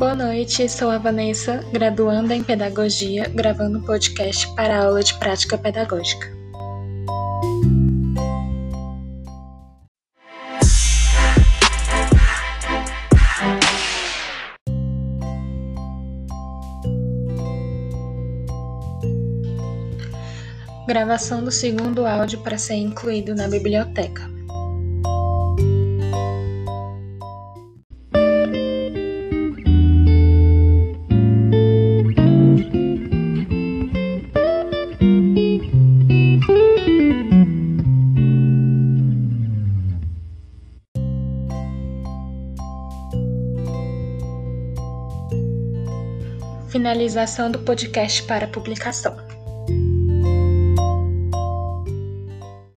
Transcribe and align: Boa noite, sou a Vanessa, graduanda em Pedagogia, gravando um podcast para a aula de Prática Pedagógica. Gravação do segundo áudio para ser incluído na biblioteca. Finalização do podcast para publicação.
Boa 0.00 0.14
noite, 0.14 0.66
sou 0.66 0.90
a 0.90 0.96
Vanessa, 0.96 1.62
graduanda 1.74 2.34
em 2.34 2.42
Pedagogia, 2.42 3.28
gravando 3.28 3.80
um 3.80 3.82
podcast 3.82 4.48
para 4.54 4.78
a 4.78 4.84
aula 4.86 5.02
de 5.02 5.12
Prática 5.18 5.58
Pedagógica. 5.58 6.26
Gravação 20.88 21.44
do 21.44 21.50
segundo 21.50 22.06
áudio 22.06 22.38
para 22.40 22.56
ser 22.56 22.76
incluído 22.76 23.34
na 23.34 23.46
biblioteca. 23.48 24.39
Finalização 46.70 47.50
do 47.50 47.58
podcast 47.58 48.22
para 48.22 48.46
publicação. 48.46 49.29